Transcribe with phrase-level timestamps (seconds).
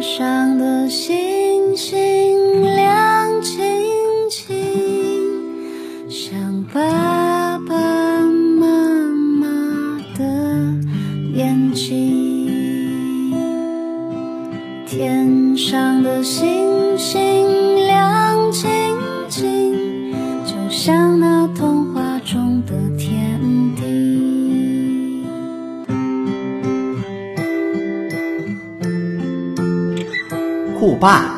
[0.00, 2.07] 天上的星星。
[31.00, 31.32] 爸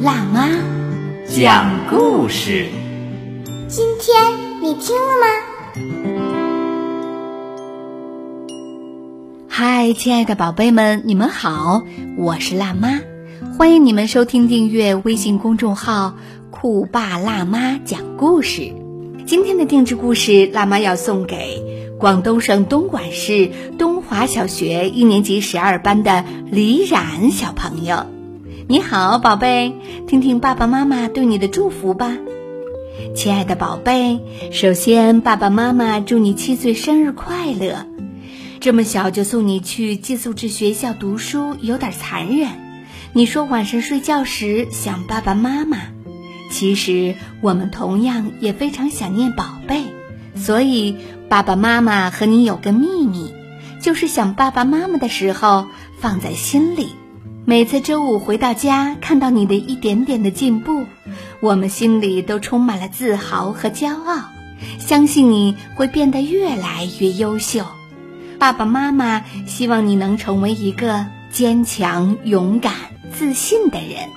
[0.00, 0.48] 辣妈，
[1.26, 2.68] 讲故事。
[3.66, 4.14] 今天
[4.62, 5.26] 你听了吗？
[9.48, 11.82] 嗨，亲爱的宝贝们，你们好，
[12.16, 13.00] 我是辣妈，
[13.58, 16.14] 欢迎你们收听订阅微信公众号
[16.52, 18.72] “酷爸辣妈讲故事”。
[19.26, 21.60] 今天的定制故事，辣妈要送给
[21.98, 23.50] 广东省东莞市
[23.80, 28.06] 东华小学一年级十二班的李冉小朋友。
[28.72, 29.74] 你好，宝贝，
[30.06, 32.16] 听听爸爸妈妈对你的祝福吧。
[33.14, 34.18] 亲爱的宝贝，
[34.50, 37.86] 首先爸爸妈妈祝你七岁生日快乐。
[38.60, 42.48] 这么小就送你去寄宿制学校读书，有点残忍。
[43.12, 45.76] 你说晚上睡觉时想爸爸妈妈，
[46.50, 49.82] 其实我们同样也非常想念宝贝。
[50.34, 50.96] 所以
[51.28, 53.34] 爸爸妈妈和你有个秘密，
[53.82, 55.66] 就是想爸爸妈妈的时候
[56.00, 56.88] 放在心里。
[57.44, 60.86] 每次周五回到家，看到你的一点点的进步，
[61.40, 64.20] 我们心里都充满了自豪和骄傲，
[64.78, 67.66] 相信你会变得越来越优秀。
[68.38, 72.74] 爸爸妈妈希望你能成为一个坚强、勇敢、
[73.12, 74.08] 自信的人。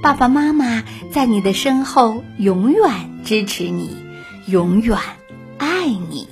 [0.00, 2.84] 爸爸妈妈在你的身后永远
[3.24, 3.96] 支持你，
[4.46, 4.96] 永远
[5.58, 6.28] 爱你。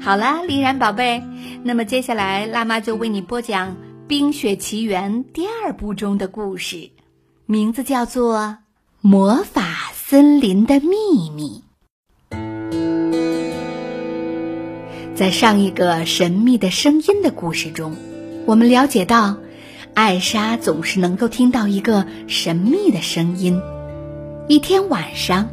[0.00, 1.22] 好啦，丽然宝贝，
[1.62, 3.68] 那么接下来辣妈就为你播讲
[4.12, 6.90] 《冰雪奇缘》第二部中的故事，
[7.46, 8.36] 名字叫做
[9.00, 11.62] 《魔法森林的秘密》。
[15.14, 17.96] 在上一个神秘的声音的故事中，
[18.44, 19.38] 我们了解到，
[19.94, 23.62] 艾莎总是能够听到一个神秘的声音。
[24.46, 25.48] 一天晚上，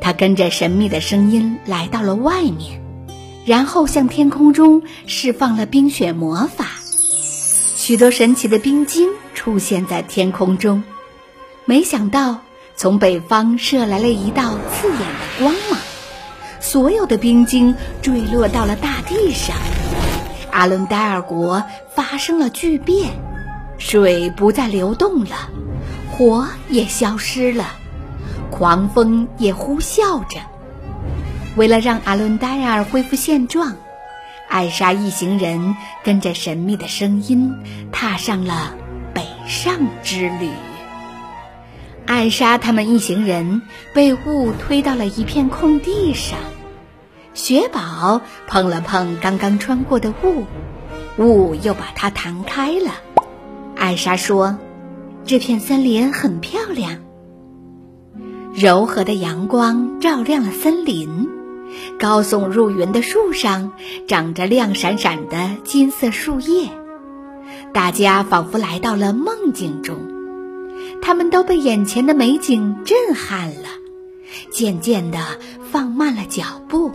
[0.00, 2.82] 她跟着神秘的声音来到了外面，
[3.46, 6.79] 然后向天空中释放了冰雪魔法。
[7.90, 10.84] 许多神奇的冰晶出现在天空中，
[11.64, 12.38] 没想到
[12.76, 15.80] 从北方射来了一道刺眼的光芒。
[16.60, 19.56] 所有的冰晶坠落到了大地上，
[20.52, 23.10] 阿伦戴尔国发生了巨变，
[23.76, 25.50] 水不再流动了，
[26.12, 27.72] 火也消失了，
[28.52, 30.38] 狂风也呼啸着。
[31.56, 33.74] 为了让阿伦戴尔恢复现状，
[34.50, 37.54] 艾莎一行人跟着神秘的声音
[37.92, 38.74] 踏上了
[39.14, 40.50] 北上之旅。
[42.04, 43.62] 艾莎他们一行人
[43.94, 46.36] 被雾推到了一片空地上，
[47.32, 50.44] 雪宝碰了碰刚刚穿过的雾，
[51.16, 52.94] 雾又把它弹开了。
[53.76, 54.58] 艾莎说
[55.24, 56.98] ：“这片森林很漂亮。”
[58.52, 61.28] 柔和的阳光照亮了森林，
[62.00, 63.72] 高耸入云的树上
[64.06, 66.70] 长着亮闪闪的金色树叶，
[67.74, 69.98] 大家仿佛来到了梦境中。
[71.02, 73.68] 他们都被眼前的美景震撼了，
[74.50, 75.18] 渐渐地
[75.70, 76.90] 放慢了脚步。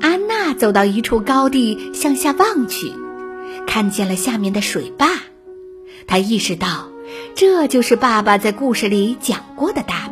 [0.00, 2.92] 安娜走到一处高地，向下望去，
[3.68, 5.06] 看见了下面的水坝。
[6.08, 6.88] 她意识到，
[7.36, 10.07] 这就是爸爸在故事里讲过的大。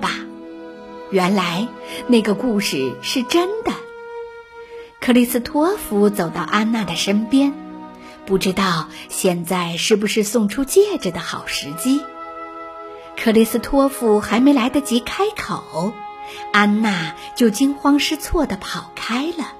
[1.16, 1.66] 原来
[2.08, 3.72] 那个故事是真的。
[5.00, 7.54] 克里斯托夫走到安娜的身边，
[8.26, 12.02] 不知道现在是不是送出戒指的好时机。
[13.16, 15.94] 克里斯托夫还没来得及开口，
[16.52, 19.54] 安娜就惊慌失措地跑开了，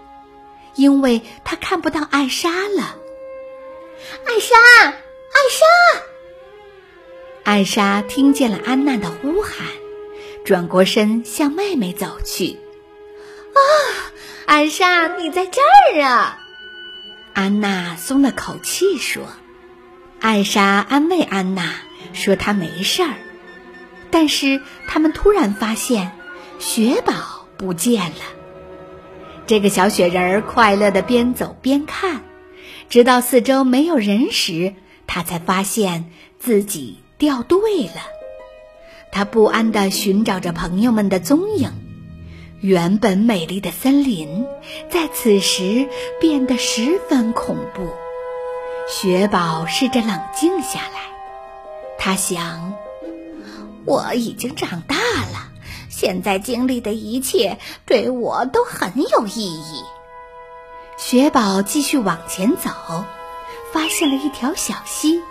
[0.75, 2.97] 因为她看不到艾莎了。
[4.27, 4.57] 艾莎，
[4.91, 4.93] 艾
[5.51, 5.65] 莎！
[7.45, 9.67] 艾莎听见了安娜的呼喊，
[10.47, 12.57] 转过身向妹妹走去。
[13.53, 13.59] 啊，
[14.47, 16.39] 艾莎，你在这儿啊！
[17.35, 19.25] 安娜松了口气说。
[20.21, 21.75] 艾莎安慰安娜
[22.13, 23.15] 说：“她没事儿。”
[24.13, 26.13] 但是他们突然发现，
[26.61, 28.23] 雪宝不见了。
[29.49, 32.23] 这个小雪人儿快乐的边走边看，
[32.89, 34.75] 直到四周没有人时，
[35.09, 38.16] 他才发现自己掉队了。
[39.17, 41.73] 他不安地寻找着朋友们的踪影。
[42.61, 44.45] 原本美丽的森林，
[44.91, 45.89] 在此时
[46.21, 47.89] 变得十分恐怖。
[48.87, 51.01] 雪宝试着冷静下来。
[51.99, 52.75] 他想，
[53.87, 55.49] 我已经长大了，
[55.89, 59.83] 现在经历的一切对我都很有意义。
[60.99, 62.71] 雪宝继续往前走，
[63.73, 65.23] 发现了一条小溪。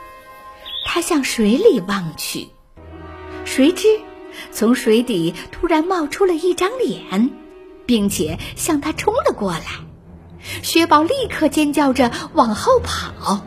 [0.87, 2.49] 他向水里望去，
[3.45, 3.87] 谁知
[4.51, 7.29] 从水底突然冒出了一张脸，
[7.85, 9.61] 并且向他冲了过来。
[10.61, 13.41] 雪宝立刻尖叫着往后跑。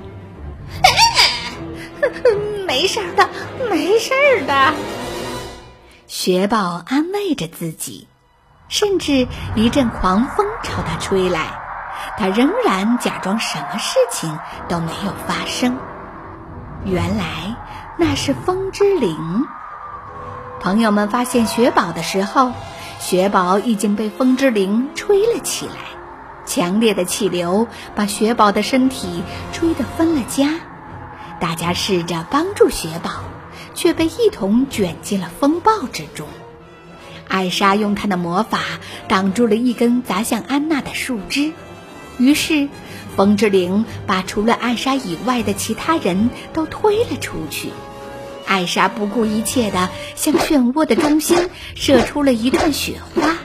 [2.67, 3.29] 没事的，
[3.69, 4.13] 没事
[4.47, 4.73] 的。
[6.07, 8.09] 雪宝安慰着自己，
[8.69, 11.61] 甚至一阵狂风朝他吹来，
[12.17, 15.77] 他仍然假装什么事情都没有发生。
[16.85, 17.57] 原来
[17.99, 19.47] 那是风之灵。
[20.61, 22.53] 朋友们发现雪宝的时候，
[22.99, 25.73] 雪宝已经被风之灵吹了起来，
[26.47, 29.23] 强烈的气流把雪宝的身体
[29.53, 30.61] 吹得分了家。
[31.41, 33.11] 大家试着帮助雪宝，
[33.75, 36.27] 却被一同卷进了风暴之中。
[37.29, 38.61] 艾莎用她的魔法
[39.07, 41.53] 挡住了一根砸向安娜的树枝，
[42.19, 42.69] 于是
[43.17, 47.71] 风之灵把除了艾莎以外的其他人都推了出去。
[48.49, 51.37] 艾莎不顾一切地向漩涡的中心
[51.75, 53.37] 射出了一串雪花，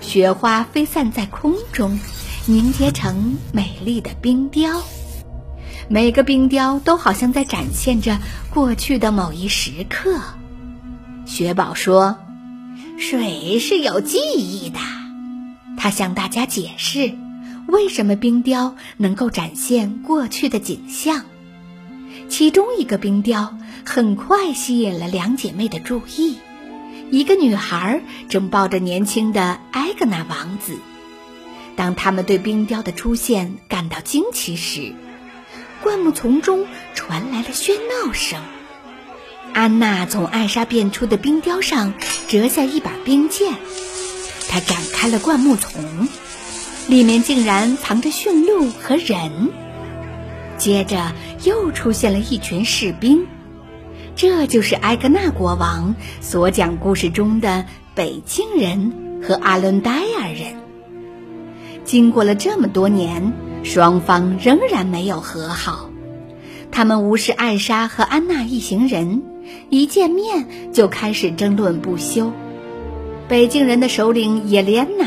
[0.00, 2.00] 雪花飞散在空中，
[2.46, 4.82] 凝结成美丽的冰雕。
[5.90, 8.18] 每个冰雕都好像在展现着
[8.50, 10.18] 过去的某一时刻。
[11.26, 12.18] 雪宝说
[12.98, 14.78] ：“水是有记忆的。”
[15.76, 17.14] 他向大家解释
[17.68, 21.24] 为什么冰雕能够展现过去的景象。
[22.28, 26.38] 其中一个冰雕很快吸引了两姐妹的注意。
[27.10, 30.78] 一个女孩正抱着年轻的埃格纳王子。
[31.74, 34.94] 当他们对冰雕的出现感到惊奇时，
[35.82, 37.72] 灌木丛中传来了喧
[38.04, 38.40] 闹声。
[39.54, 41.94] 安娜从艾莎变出的冰雕上
[42.28, 43.54] 折下一把冰剑，
[44.48, 46.08] 她展开了灌木丛，
[46.88, 49.50] 里面竟然藏着驯鹿和人。
[50.58, 51.12] 接着
[51.44, 53.26] 又出现了一群士兵，
[54.14, 57.64] 这就是埃格纳国王所讲故事中的
[57.94, 60.56] 北境人和阿伦戴尔人。
[61.84, 63.32] 经过了这么多年。
[63.64, 65.90] 双方仍然没有和好，
[66.70, 69.20] 他们无视艾莎和安娜一行人，
[69.68, 72.32] 一见面就开始争论不休。
[73.26, 75.06] 北境人的首领叶莲娜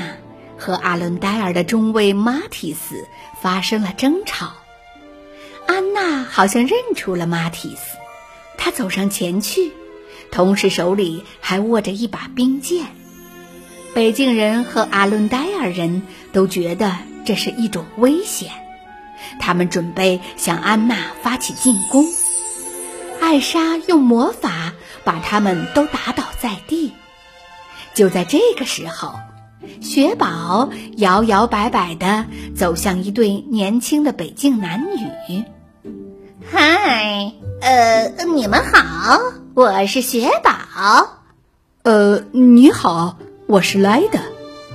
[0.58, 3.08] 和阿伦戴尔的中尉马提斯
[3.42, 4.52] 发生了争吵。
[5.82, 7.98] 安娜好像认出了马提斯，
[8.56, 9.72] 她走上前去，
[10.30, 12.86] 同时手里还握着一把冰剑。
[13.96, 16.96] 北境人和阿伦戴尔人都觉得。
[17.24, 18.50] 这是一种危险，
[19.40, 22.04] 他们准备向安娜发起进攻。
[23.22, 24.74] 艾莎用魔法
[25.04, 26.92] 把他们都打倒在地。
[27.94, 29.14] 就在这个时候，
[29.82, 32.26] 雪宝摇摇摆摆地
[32.56, 34.84] 走向一对年轻的北境男
[35.30, 35.44] 女。
[36.54, 37.32] “嗨，
[37.62, 39.22] 呃，你们好，
[39.54, 41.22] 我是雪宝。
[41.84, 43.18] ”“呃，你好，
[43.48, 44.20] 我是莱德，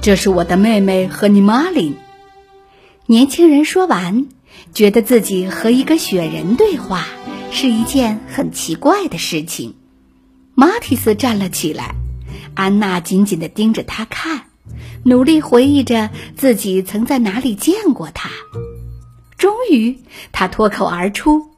[0.01, 1.99] 这是我的妹妹和你玛琳。”
[3.05, 4.27] 年轻人说完，
[4.73, 7.05] 觉得自己和一个雪人对话
[7.51, 9.75] 是一件很奇怪的事情。
[10.55, 11.95] 马蒂斯站了起来，
[12.55, 14.45] 安娜紧紧地盯着他看，
[15.05, 16.09] 努力回忆着
[16.39, 18.31] 自己曾在哪里见过他。
[19.37, 19.99] 终于，
[20.33, 21.51] 他脱口而出：“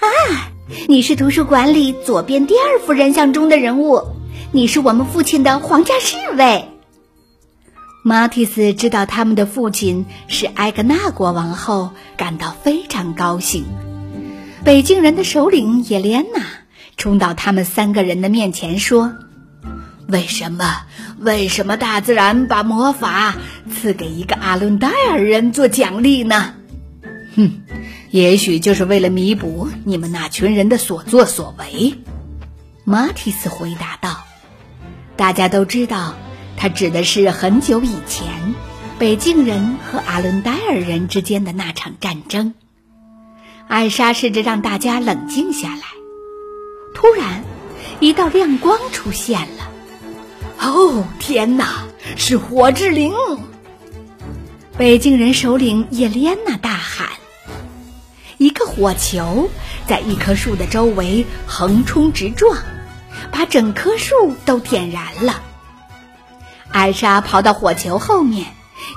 [0.00, 0.50] 啊，
[0.88, 4.02] 你是图书馆里左边第二幅人像中的人物，
[4.50, 6.66] 你是我们父亲的皇家侍卫。”
[8.02, 13.66] 马蒂斯知道他们的父亲是埃格纳国王后，感到非常高兴。
[14.64, 16.42] 北京人的首领叶莲娜
[16.96, 19.12] 冲到他们三个人的面前说
[20.08, 20.64] ：“为什么？
[21.18, 23.34] 为什么大自然把魔法
[23.70, 26.54] 赐给一个阿伦戴尔人做奖励呢？”
[27.36, 27.60] 哼，
[28.10, 31.94] 也许就是为了弥补你们那群人的所作所为。”
[32.84, 34.24] 马蒂斯回答道。
[35.16, 36.14] “大家都知道。”
[36.56, 38.54] 他指的是很久以前，
[38.98, 42.52] 北境人和阿伦戴尔人之间的那场战争。
[43.66, 45.84] 艾莎试着让大家冷静下来。
[46.94, 47.44] 突然，
[47.98, 49.70] 一道亮光出现了。
[50.58, 51.84] 哦，天哪！
[52.16, 53.14] 是火之灵！
[54.76, 57.08] 北境人首领叶莲娜大喊。
[58.40, 59.50] 一个火球
[59.86, 62.56] 在一棵树的周围横冲直撞，
[63.30, 65.42] 把整棵树都点燃了。
[66.70, 68.46] 艾莎跑到火球后面，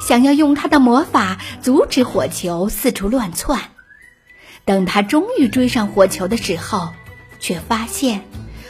[0.08, 3.60] 想要用她的魔法阻止火球四处乱窜。
[4.64, 6.94] 等她终于追上火球的时候，
[7.42, 8.22] 却发现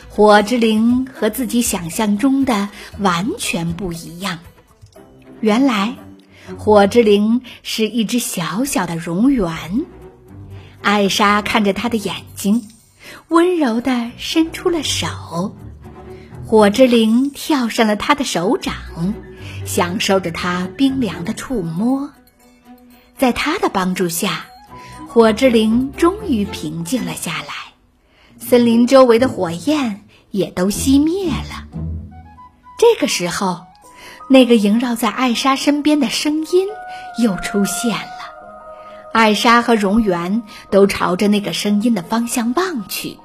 [0.10, 4.40] 火之灵和自己想象中的完全不一样。
[5.40, 5.94] 原来，
[6.58, 9.86] 火之灵是一只小小的蝾螈。
[10.84, 12.70] 艾莎看着他的眼睛，
[13.30, 15.56] 温柔地伸出了手。
[16.46, 18.76] 火之灵跳上了他的手掌，
[19.66, 22.12] 享受着他冰凉的触摸。
[23.18, 24.46] 在他的帮助下，
[25.08, 27.74] 火之灵终于平静了下来，
[28.38, 31.66] 森林周围的火焰也都熄灭了。
[32.78, 33.62] 这个时候，
[34.30, 36.68] 那个萦绕在艾莎身边的声音
[37.24, 38.13] 又出现了。
[39.14, 40.42] 艾莎和荣源
[40.72, 43.20] 都朝着那个声音的方向望去，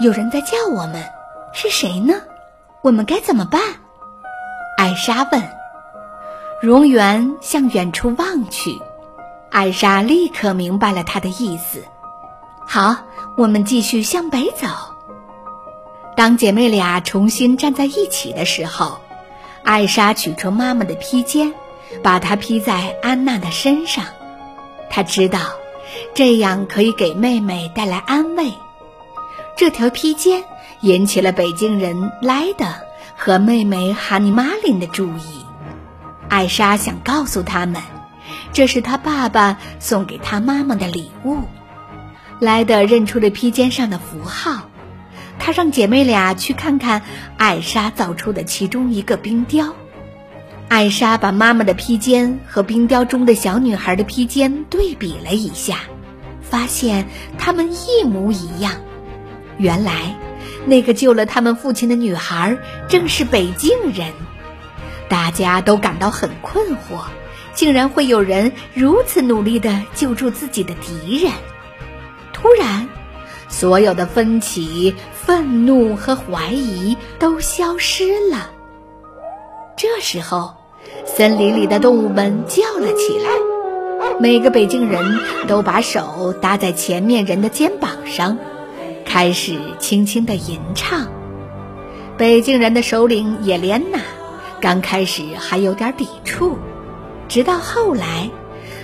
[0.00, 1.04] 有人在叫我们，
[1.52, 2.14] 是谁呢？
[2.82, 3.60] 我们该怎么办？
[4.76, 5.40] 艾莎问。
[6.60, 8.80] 荣源向远处望去，
[9.50, 11.84] 艾莎立刻明白了他的意思。
[12.66, 12.96] 好，
[13.36, 14.66] 我们继续向北走。
[16.16, 18.98] 当姐妹俩重新站在一起的时候，
[19.62, 21.54] 艾莎取出妈妈的披肩，
[22.02, 24.04] 把它披在安娜的身上。
[24.94, 25.40] 他知道，
[26.14, 28.52] 这样可以给妹妹带来安慰。
[29.56, 30.44] 这条披肩
[30.82, 32.66] 引起了北京人莱德
[33.16, 35.46] 和妹妹哈尼玛琳的注意。
[36.28, 37.80] 艾莎想告诉他们，
[38.52, 41.38] 这是他爸爸送给他妈妈的礼物。
[42.38, 44.68] 莱德认出了披肩上的符号，
[45.38, 47.00] 他让姐妹俩去看看
[47.38, 49.74] 艾莎造出的其中一个冰雕。
[50.72, 55.80] 艾莎把妈妈的披肩和冰雕中的小女孩的披肩对比了一下，
[56.40, 58.72] 发现她们一模一样。
[59.58, 60.16] 原来，
[60.64, 62.56] 那个救了他们父亲的女孩
[62.88, 64.14] 正是北境人。
[65.10, 67.02] 大家都感到很困惑，
[67.52, 71.30] 竟然会有人如此努力地救助自己的敌人。
[72.32, 72.88] 突然，
[73.50, 78.50] 所有的分歧、愤怒和怀疑都消失了。
[79.76, 80.61] 这时候。
[81.14, 83.28] 森林里的动物们叫了起来，
[84.18, 88.38] 每个北京人都把手搭在前面人的肩膀上，
[89.04, 91.06] 开始轻轻的吟唱。
[92.16, 93.98] 北京人的首领叶莲娜
[94.58, 96.56] 刚开始还有点抵触，
[97.28, 98.30] 直到后来，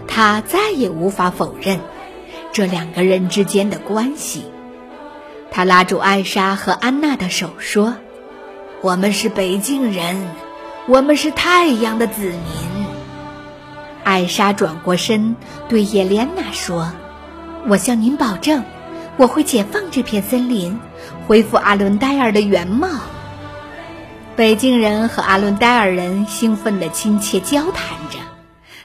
[0.06, 1.80] 他再也无法否认
[2.52, 4.44] 这两个人之间的关系。
[5.50, 7.96] 他拉住艾莎和安娜的手说
[8.82, 10.28] ：“我们是北京人。”
[10.88, 12.38] 我们是太阳的子民。
[14.04, 15.36] 艾莎转过身
[15.68, 16.90] 对叶莲娜说
[17.68, 18.64] ：“我向您保证，
[19.18, 20.80] 我会解放这片森林，
[21.26, 22.88] 恢复阿伦戴尔的原貌。”
[24.34, 28.18] 北京人和阿伦戴尔人兴奋地亲切交谈着，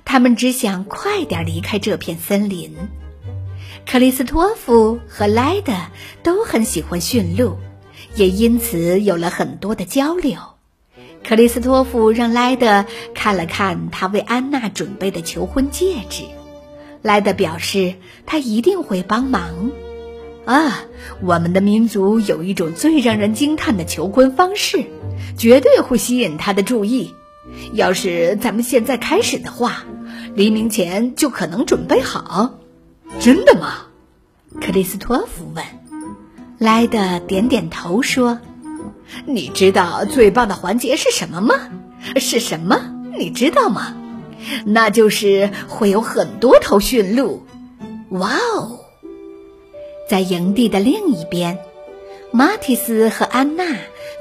[0.04, 2.76] 他们只想快点离开这片森林。
[3.90, 5.72] 克里斯托夫和莱德
[6.22, 7.58] 都很喜欢驯鹿，
[8.16, 10.38] 也因此有了很多的交流。
[11.24, 16.24] 克里斯托弗让莱德看了看他为安娜准备的求婚戒指，
[17.02, 19.72] 莱德表示他一定会帮忙。
[20.46, 20.84] 啊，
[21.22, 24.84] 我们的民族有一种最让人惊叹的求婚方式，
[25.38, 27.14] 绝对会吸引他的注意。
[27.74, 29.86] 要是咱们现在开始的话，
[30.36, 32.60] 黎明前就可能准备好。
[33.22, 33.86] 真的吗？
[34.60, 35.64] 克里斯托弗问。
[36.58, 38.40] 莱德点点头说。
[39.26, 41.56] 你知道最棒的环节是什么吗？
[42.18, 42.80] 是什么？
[43.18, 43.96] 你知道吗？
[44.66, 47.46] 那就是会有很多头驯鹿。
[48.10, 48.80] 哇哦！
[50.10, 51.60] 在营地的另一边，
[52.32, 53.64] 马蒂斯和安娜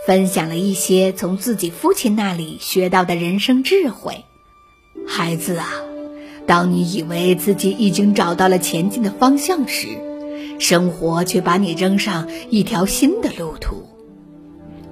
[0.06, 4.24] 分享了一些从自己父亲那里学到的人生智慧。
[5.06, 5.68] 孩子啊，
[6.46, 9.88] 当你以为自己已经找到了前进的方向时，
[10.58, 13.88] 生活却把你扔上一条新的路途。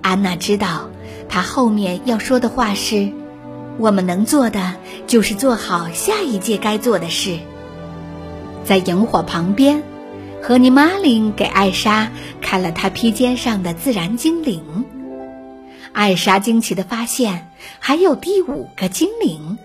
[0.03, 0.91] 安娜知道，
[1.29, 3.13] 她后面要说的话是
[3.79, 4.77] ：“我们能做的
[5.07, 7.39] 就是做好下一届该做的事。”
[8.65, 9.83] 在萤火旁边，
[10.43, 14.85] 和尼玛琳给艾莎看了她披肩上的自然精灵。
[15.93, 19.59] 艾莎惊奇地发现，还有第五个精灵，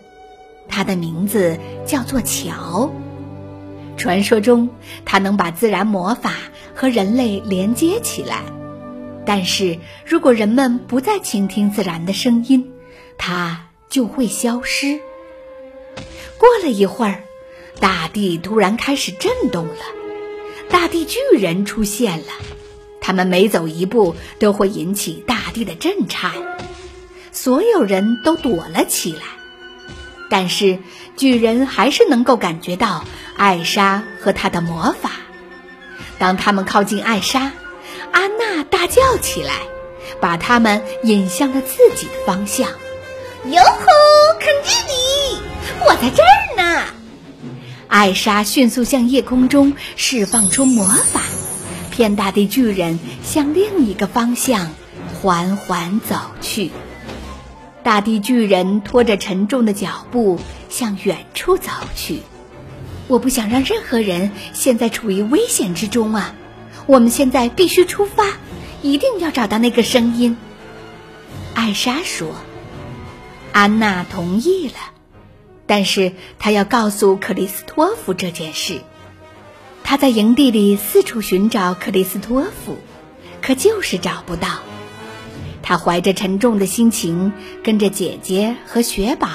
[0.67, 2.91] 它的名字叫做乔。
[3.95, 4.69] 传说中，
[5.05, 6.31] 它能把自然魔法
[6.73, 8.41] 和人类连接起来。
[9.25, 12.71] 但是如果人们不再倾听自然的声音，
[13.17, 14.99] 它就会消失。
[16.37, 17.23] 过了一会儿，
[17.79, 19.83] 大地突然开始震动了，
[20.69, 22.33] 大地巨人出现了，
[23.01, 26.33] 他们每走一步都会引起大地的震颤，
[27.31, 29.21] 所有人都躲了起来。
[30.29, 30.79] 但是
[31.17, 33.05] 巨人还是能够感觉到
[33.35, 35.11] 艾莎和她的魔法。
[36.19, 37.51] 当他们靠近艾莎。
[38.15, 39.59] 安娜大叫起来，
[40.21, 42.69] 把他们引向了自己的方向。
[43.51, 45.41] 哟吼，看这里，
[45.85, 46.85] 我在这儿呢！
[47.89, 51.23] 艾莎迅速向夜空中释放出魔法，
[51.91, 54.73] 骗大地巨人向另一个方向
[55.21, 56.71] 缓缓走去。
[57.83, 62.21] 大地巨人拖着沉重的脚步向远处走去。
[63.09, 66.33] 我不想让任何人现在处于危险之中啊！
[66.85, 68.25] 我们现在必须出发，
[68.81, 70.37] 一定要找到那个声音。
[71.53, 72.35] 艾莎说。
[73.51, 74.75] 安娜同意了，
[75.65, 78.81] 但是她要告诉克里斯托弗这件事。
[79.81, 82.77] 她在营地里四处寻找克里斯托弗，
[83.41, 84.59] 可就是找不到。
[85.61, 87.31] 她怀着沉重的心情，
[87.63, 89.29] 跟着姐姐和雪宝，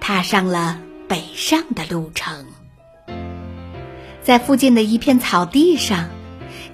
[0.00, 2.46] 踏上了北上的路程。
[4.24, 6.08] 在附近的一片草地上，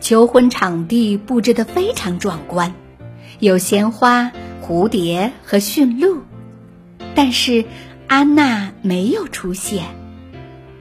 [0.01, 2.75] 求婚场地布置得非常壮观，
[3.41, 6.23] 有鲜花、蝴蝶和驯鹿。
[7.15, 7.65] 但是
[8.07, 9.85] 安娜没有出现。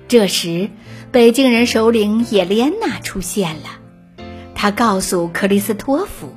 [0.07, 0.69] 这时，
[1.11, 4.23] 北京人首领叶莲娜出现了。
[4.55, 6.33] 她告诉克里斯托弗，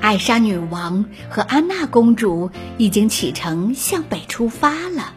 [0.00, 5.14] 艾莎女王和安娜公主已经启程向北出发了。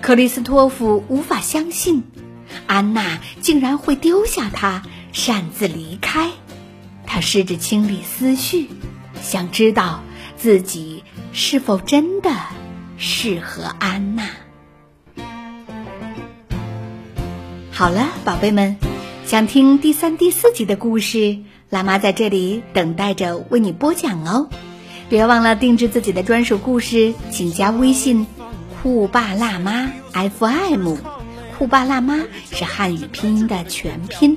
[0.00, 2.02] 克里斯托弗无法相信，
[2.66, 4.82] 安娜竟然会丢下他
[5.16, 6.28] 擅自离开。
[7.06, 8.68] 他试着清理思绪，
[9.22, 10.02] 想知道
[10.36, 12.30] 自己是否真的。
[12.98, 14.28] 适合安娜。
[17.70, 18.76] 好了，宝贝们，
[19.24, 21.38] 想听第三、第四集的故事，
[21.70, 24.50] 辣妈在这里等待着为你播讲哦。
[25.08, 28.26] 别忘了定制自己的专属故事，请加微信
[28.82, 30.96] “酷爸辣妈 FM”。
[31.56, 32.20] 酷爸辣妈
[32.52, 34.36] 是汉语拼音的全拼。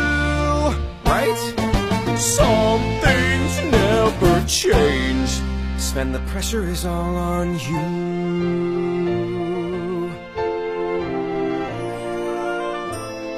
[1.11, 1.43] Right?
[2.17, 5.29] Some things never change.
[5.77, 7.85] Sven, the pressure is all on you.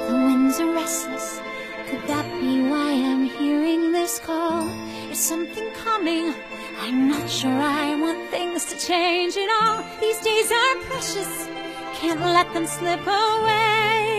[0.06, 1.40] The winds are restless.
[1.88, 4.68] Could that be why I'm hearing this call?
[5.10, 6.32] Is something coming?
[6.78, 9.82] I'm not sure I want things to change at all.
[10.00, 11.48] These days are precious.
[11.94, 14.13] Can't let them slip away.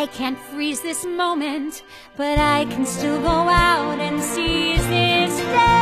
[0.00, 1.82] I can't freeze this moment,
[2.16, 5.79] but I can still go out and seize this day.